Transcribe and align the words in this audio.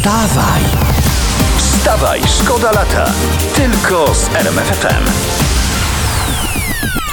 Wstawaj! 0.00 0.62
Wstawaj, 1.56 2.20
szkoda 2.40 2.72
lata. 2.72 3.12
Tylko 3.54 4.14
z 4.14 4.34
RMFFM. 4.34 5.04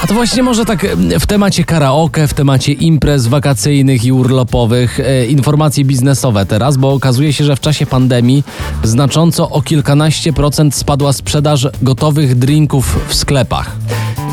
A 0.02 0.06
to 0.06 0.14
właśnie 0.14 0.42
może 0.42 0.64
tak 0.64 0.86
w 1.20 1.26
temacie 1.26 1.64
karaoke, 1.64 2.28
w 2.28 2.34
temacie 2.34 2.72
imprez 2.72 3.26
wakacyjnych 3.26 4.04
i 4.04 4.12
urlopowych, 4.12 5.00
e, 5.00 5.26
informacje 5.26 5.84
biznesowe 5.84 6.46
teraz, 6.46 6.76
bo 6.76 6.92
okazuje 6.92 7.32
się, 7.32 7.44
że 7.44 7.56
w 7.56 7.60
czasie 7.60 7.86
pandemii 7.86 8.44
znacząco 8.84 9.50
o 9.50 9.62
kilkanaście 9.62 10.32
procent 10.32 10.74
spadła 10.74 11.12
sprzedaż 11.12 11.68
gotowych 11.82 12.38
drinków 12.38 12.98
w 13.08 13.14
sklepach. 13.14 13.76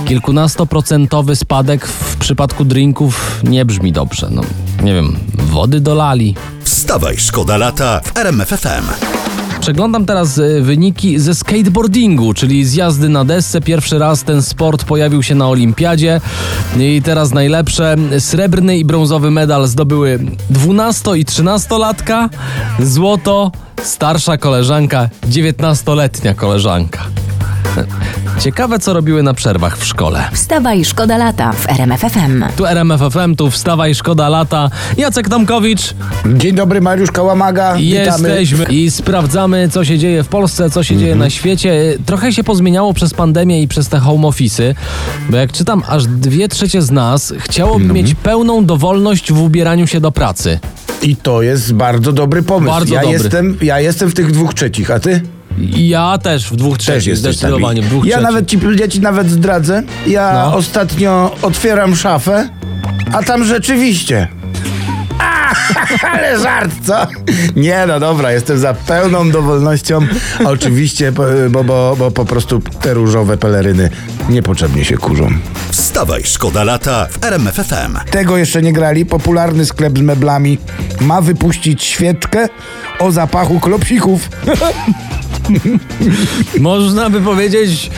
Kilkunastoprocentowy 0.05 1.35
spadek 1.35 1.87
w 1.87 2.17
przypadku 2.17 2.65
drinków 2.65 3.41
nie 3.43 3.65
brzmi 3.65 3.91
dobrze. 3.91 4.27
No, 4.31 4.41
nie 4.83 4.93
wiem, 4.93 5.17
wody 5.33 5.79
dolali. 5.79 6.35
Wstawaj, 6.95 7.17
szkoda 7.17 7.57
lata 7.57 8.01
w 8.03 8.17
RMFFM. 8.17 8.85
Przeglądam 9.59 10.05
teraz 10.05 10.37
e, 10.37 10.61
wyniki 10.61 11.19
ze 11.19 11.35
skateboardingu, 11.35 12.33
czyli 12.33 12.65
z 12.65 12.73
jazdy 12.73 13.09
na 13.09 13.25
desce. 13.25 13.61
Pierwszy 13.61 13.99
raz 13.99 14.23
ten 14.23 14.41
sport 14.41 14.83
pojawił 14.83 15.23
się 15.23 15.35
na 15.35 15.49
olimpiadzie 15.49 16.21
i 16.79 17.01
teraz 17.01 17.31
najlepsze. 17.31 17.95
Srebrny 18.19 18.77
i 18.77 18.85
brązowy 18.85 19.31
medal 19.31 19.67
zdobyły 19.67 20.19
12 20.49 21.11
i 21.17 21.25
13 21.25 21.77
latka, 21.77 22.29
złoto 22.79 23.51
starsza 23.83 24.37
koleżanka, 24.37 25.09
19-letnia 25.29 26.33
koleżanka. 26.33 27.05
Ciekawe 28.39 28.79
co 28.79 28.93
robiły 28.93 29.23
na 29.23 29.33
przerwach 29.33 29.77
w 29.77 29.85
szkole. 29.85 30.29
Wstawaj, 30.33 30.85
szkoda 30.85 31.17
lata 31.17 31.51
w 31.53 31.69
RMFFM. 31.69 32.43
Tu 32.57 32.65
RMFFM, 32.65 33.35
tu 33.35 33.51
wstawaj, 33.51 33.95
szkoda 33.95 34.29
lata. 34.29 34.69
Jacek 34.97 35.29
Tomkowicz, 35.29 35.93
Dzień 36.35 36.55
dobry, 36.55 36.81
Mariusz 36.81 37.11
Kałamaga. 37.11 37.75
Witamy. 37.75 38.29
Jesteśmy 38.29 38.65
i 38.65 38.91
sprawdzamy, 38.91 39.69
co 39.69 39.85
się 39.85 39.99
dzieje 39.99 40.23
w 40.23 40.27
Polsce, 40.27 40.69
co 40.69 40.83
się 40.83 40.97
dzieje 40.97 41.15
na 41.15 41.29
świecie. 41.29 41.93
Trochę 42.05 42.33
się 42.33 42.43
pozmieniało 42.43 42.93
przez 42.93 43.13
pandemię 43.13 43.61
i 43.61 43.67
przez 43.67 43.89
te 43.89 43.99
home 43.99 44.27
office'y, 44.27 44.75
bo 45.29 45.37
jak 45.37 45.51
czytam, 45.51 45.83
aż 45.87 46.05
dwie 46.05 46.47
trzecie 46.47 46.81
z 46.81 46.91
nas 46.91 47.33
chciałoby 47.39 47.75
Mhm. 47.85 47.93
mieć 47.93 48.15
pełną 48.15 48.65
dowolność 48.65 49.31
w 49.33 49.41
ubieraniu 49.41 49.87
się 49.87 49.99
do 49.99 50.11
pracy. 50.11 50.59
I 51.01 51.15
to 51.15 51.41
jest 51.41 51.73
bardzo 51.73 52.11
dobry 52.13 52.43
pomysł. 52.43 52.71
Bardzo 52.71 52.95
ja, 52.95 53.01
dobry. 53.01 53.17
Jestem, 53.17 53.57
ja 53.61 53.79
jestem 53.79 54.09
w 54.09 54.13
tych 54.13 54.31
dwóch 54.31 54.53
trzecich, 54.53 54.91
a 54.91 54.99
ty? 54.99 55.21
Ja 55.77 56.17
też 56.17 56.49
w 56.49 56.55
dwóch 56.55 56.77
Też 56.77 56.85
trzecich, 56.85 57.07
jesteś 57.07 57.35
zdecydowanie 57.37 57.81
w 57.81 57.85
dwóch 57.85 58.05
Ja 58.05 58.17
trzecich. 58.17 58.33
nawet 58.33 58.47
ci, 58.49 58.59
ja 58.79 58.87
ci 58.87 58.99
nawet 59.01 59.29
zdradzę. 59.29 59.83
Ja 60.07 60.33
No. 60.33 60.55
ostatnio 60.55 61.35
otwieram 61.41 61.95
szafę, 61.95 62.49
a 63.13 63.23
tam 63.23 63.43
rzeczywiście... 63.45 64.27
A, 65.19 65.53
ale 66.13 66.39
żart, 66.39 66.71
co? 66.83 67.07
Nie, 67.55 67.83
no 67.87 67.99
dobra, 67.99 68.31
jestem 68.31 68.57
za 68.59 68.73
pełną 68.73 69.31
dowolnością. 69.31 69.99
Oczywiście, 70.45 71.11
bo, 71.11 71.23
bo, 71.49 71.63
bo, 71.63 71.95
bo 71.99 72.11
po 72.11 72.25
prostu 72.25 72.61
te 72.81 72.93
różowe 72.93 73.37
peleryny 73.37 73.89
niepotrzebnie 74.29 74.85
się 74.85 74.97
kurzą. 74.97 75.29
Wstawaj, 75.71 76.23
szkoda 76.25 76.63
lata 76.63 77.07
w 77.11 77.23
RMFFM. 77.25 77.97
Tego 78.11 78.37
jeszcze 78.37 78.61
nie 78.61 78.73
grali. 78.73 79.05
Popularny 79.05 79.65
sklep 79.65 79.97
z 79.97 80.01
meblami 80.01 80.57
ma 81.01 81.21
wypuścić 81.21 81.83
świeczkę 81.83 82.47
o 82.99 83.11
zapachu 83.11 83.59
klopsików. 83.59 84.29
Można 86.59 87.09
by 87.09 87.21
powiedzieć, 87.21 87.91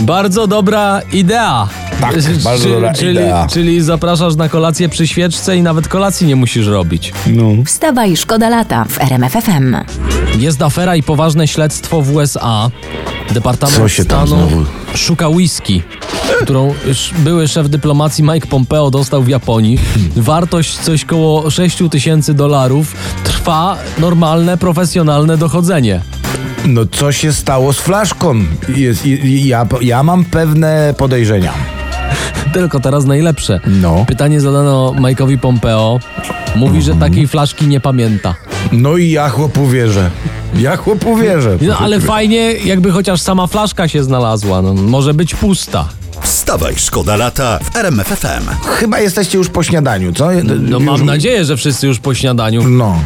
bardzo 0.00 0.46
dobra 0.46 1.00
idea. 1.12 1.68
Tak, 2.00 2.14
bardzo 2.44 2.68
dobra 2.68 2.92
czyli, 2.92 3.12
idea. 3.12 3.46
Czyli 3.50 3.82
zapraszasz 3.82 4.36
na 4.36 4.48
kolację 4.48 4.88
przy 4.88 5.06
świeczce 5.06 5.56
i 5.56 5.62
nawet 5.62 5.88
kolacji 5.88 6.26
nie 6.26 6.36
musisz 6.36 6.66
robić. 6.66 7.12
No. 7.26 7.64
Wstawaj, 7.66 8.16
szkoda 8.16 8.48
lata 8.48 8.84
w 8.88 9.00
RMFFM. 9.00 9.76
Jest 10.38 10.62
afera 10.62 10.96
i 10.96 11.02
poważne 11.02 11.48
śledztwo 11.48 12.02
w 12.02 12.14
USA. 12.14 12.70
Departament 13.30 13.92
Stanu 13.92 14.66
szuka 14.94 15.28
whisky, 15.28 15.82
którą 16.42 16.74
były 17.18 17.48
szef 17.48 17.68
dyplomacji 17.68 18.24
Mike 18.24 18.46
Pompeo 18.46 18.90
dostał 18.90 19.22
w 19.22 19.28
Japonii. 19.28 19.78
Wartość 20.16 20.78
coś 20.78 21.04
koło 21.04 21.50
6 21.50 21.78
tysięcy 21.90 22.34
dolarów. 22.34 22.94
Trwa 23.24 23.76
normalne, 23.98 24.58
profesjonalne 24.58 25.36
dochodzenie. 25.36 26.00
No 26.64 26.82
co 26.92 27.12
się 27.12 27.32
stało 27.32 27.72
z 27.72 27.80
flaszką? 27.80 28.34
Jest, 28.76 29.06
ja, 29.24 29.66
ja 29.80 30.02
mam 30.02 30.24
pewne 30.24 30.94
podejrzenia. 30.98 31.52
Tylko 32.52 32.80
teraz 32.80 33.04
najlepsze. 33.04 33.60
No. 33.66 34.04
Pytanie 34.08 34.40
zadano 34.40 34.94
Mike'owi 34.98 35.38
Pompeo. 35.38 36.00
Mówi, 36.56 36.82
że 36.82 36.92
Mhm. 36.92 37.10
takiej 37.10 37.28
flaszki 37.28 37.66
nie 37.66 37.80
pamięta. 37.80 38.34
No 38.72 38.96
i 38.96 39.10
ja 39.10 39.28
chłopu 39.28 39.66
wierzę. 39.68 40.10
Ja 40.56 40.76
chłopu 40.76 41.16
wierzę. 41.16 41.58
No 41.60 41.78
ale 41.78 42.00
fajnie, 42.00 42.52
jakby 42.52 42.90
chociaż 42.90 43.20
sama 43.20 43.46
flaszka 43.46 43.88
się 43.88 44.04
znalazła. 44.04 44.62
No, 44.62 44.74
może 44.74 45.14
być 45.14 45.34
pusta. 45.34 45.88
Wstawaj, 46.24 46.74
szkoda 46.76 47.16
lata 47.16 47.58
w 47.62 47.76
RMFFM. 47.76 48.44
Chyba 48.64 49.00
jesteście 49.00 49.38
już 49.38 49.48
po 49.48 49.62
śniadaniu, 49.62 50.12
co? 50.12 50.28
No 50.60 50.76
Już- 50.78 50.84
mam 50.86 51.04
nadzieję, 51.06 51.44
że 51.44 51.56
wszyscy 51.56 51.86
już 51.86 51.98
po 51.98 52.14
śniadaniu. 52.14 52.68
No, 52.68 52.96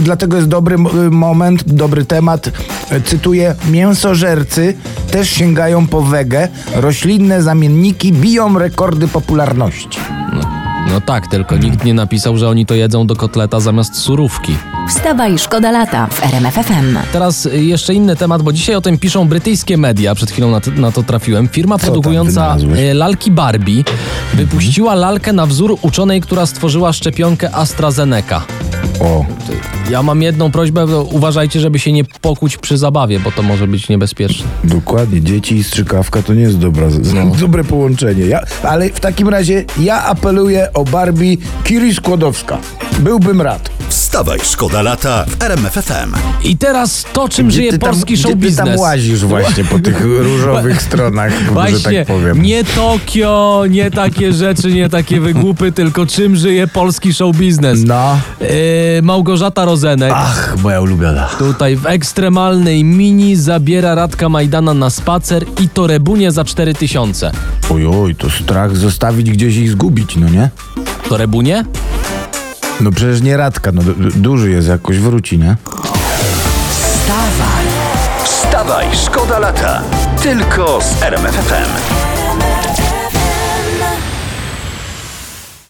dlatego 0.00 0.36
jest 0.36 0.48
dobry 0.48 0.78
mo- 0.78 0.90
moment, 1.10 1.62
dobry 1.72 2.04
temat. 2.04 2.50
E, 2.90 3.00
Cytuję: 3.00 3.54
Mięsożercy 3.70 4.74
też 5.10 5.30
sięgają 5.30 5.86
po 5.86 6.02
wegę. 6.02 6.48
Roślinne 6.74 7.42
zamienniki 7.42 8.12
biją 8.12 8.58
rekordy 8.58 9.08
popularności. 9.08 9.98
No 10.32 10.49
tak, 11.06 11.26
tylko 11.26 11.56
nikt 11.56 11.84
nie 11.84 11.94
napisał, 11.94 12.36
że 12.36 12.48
oni 12.48 12.66
to 12.66 12.74
jedzą 12.74 13.06
do 13.06 13.16
kotleta 13.16 13.60
zamiast 13.60 13.96
surówki. 13.96 14.56
Wstawaj, 14.88 15.38
szkoda 15.38 15.70
lata 15.70 16.06
w 16.06 16.22
RMFFM. 16.24 16.98
Teraz 17.12 17.46
y, 17.46 17.64
jeszcze 17.64 17.94
inny 17.94 18.16
temat, 18.16 18.42
bo 18.42 18.52
dzisiaj 18.52 18.74
o 18.74 18.80
tym 18.80 18.98
piszą 18.98 19.28
brytyjskie 19.28 19.76
media. 19.76 20.14
Przed 20.14 20.30
chwilą 20.30 20.50
na, 20.50 20.60
to- 20.60 20.70
na 20.70 20.92
to 20.92 21.02
trafiłem. 21.02 21.48
Firma 21.48 21.78
tam 21.78 21.84
produkująca 21.86 22.56
y, 22.90 22.94
lalki 22.94 23.30
Barbie 23.30 23.84
wypuściła 24.34 24.94
lalkę 24.94 25.32
na 25.32 25.46
wzór 25.46 25.78
uczonej, 25.82 26.20
która 26.20 26.46
stworzyła 26.46 26.92
szczepionkę 26.92 27.54
AstraZeneca. 27.54 28.42
O, 29.00 29.24
Ja 29.90 30.02
mam 30.02 30.22
jedną 30.22 30.50
prośbę, 30.50 30.86
uważajcie, 30.86 31.60
żeby 31.60 31.78
się 31.78 31.92
nie 31.92 32.04
pokuć 32.04 32.56
przy 32.56 32.78
zabawie, 32.78 33.20
bo 33.20 33.32
to 33.32 33.42
może 33.42 33.66
być 33.66 33.88
niebezpieczne. 33.88 34.46
dokładnie. 34.64 35.20
Dzieci 35.22 35.56
i 35.56 35.64
strzykawka 35.64 36.22
to 36.22 36.34
nie 36.34 36.42
jest 36.42 36.58
dobra, 36.58 36.86
No. 37.14 37.32
dobre 37.40 37.64
połączenie. 37.64 38.24
Ja, 38.26 38.40
ale 38.62 38.88
w 38.90 39.00
takim 39.00 39.28
razie 39.28 39.64
ja 39.80 40.04
apeluję 40.04 40.72
o 40.74 40.84
Barbie 40.84 41.36
Kiri 41.64 41.94
Skłodowska. 41.94 42.58
Byłbym 42.98 43.40
rad. 43.42 43.70
Wstawaj, 44.10 44.38
szkoda 44.42 44.82
lata 44.82 45.24
w 45.28 45.42
RMFFM. 45.42 46.14
I 46.44 46.56
teraz 46.56 47.04
to, 47.12 47.28
czym 47.28 47.50
żyje 47.50 47.70
ty 47.70 47.78
tam, 47.78 47.90
polski 47.90 48.14
gdzie 48.14 48.22
show 48.22 48.32
ty 48.32 48.36
biznes. 48.36 48.66
tam 48.66 48.78
łazisz 48.78 49.24
właśnie 49.24 49.64
po 49.64 49.78
tych 49.78 50.00
różowych 50.26 50.82
stronach, 50.82 51.32
że 51.44 51.50
Właśnie, 51.52 52.04
tak 52.04 52.16
powiem. 52.16 52.42
nie 52.42 52.64
Tokio, 52.64 53.64
nie 53.70 53.90
takie 53.90 54.32
rzeczy, 54.32 54.72
nie 54.72 54.88
takie 54.88 55.20
wygłupy, 55.20 55.72
tylko 55.80 56.06
czym 56.06 56.36
żyje 56.36 56.68
polski 56.68 57.14
show 57.14 57.36
biznes. 57.36 57.80
No. 57.84 58.20
Yy, 58.40 58.48
Małgorzata 59.02 59.64
Rozenek. 59.64 60.12
Ach, 60.14 60.56
moja 60.62 60.80
ulubiona. 60.80 61.28
Tutaj 61.38 61.76
w 61.76 61.86
ekstremalnej 61.86 62.84
mini 62.84 63.36
zabiera 63.36 63.94
Radka 63.94 64.28
Majdana 64.28 64.74
na 64.74 64.90
spacer 64.90 65.44
i 65.60 65.68
torebunie 65.68 66.32
za 66.32 66.44
4000. 66.44 67.30
Ojoj, 67.74 68.14
to 68.14 68.30
strach 68.30 68.76
zostawić 68.76 69.30
gdzieś 69.30 69.56
i 69.56 69.68
zgubić, 69.68 70.16
no 70.16 70.28
nie? 70.28 70.50
Torebunie? 71.08 71.64
No 72.80 72.90
przecież 72.90 73.20
nie 73.22 73.36
Radka, 73.36 73.72
no 73.72 73.82
du- 73.82 73.94
duży 74.10 74.50
jest, 74.50 74.68
jakoś 74.68 74.98
wróci, 74.98 75.38
nie? 75.38 75.56
Wstawaj, 78.24 78.86
szkoda 79.04 79.38
lata. 79.38 79.82
Tylko 80.22 80.80
z 80.82 81.02
RMFFM. 81.02 81.70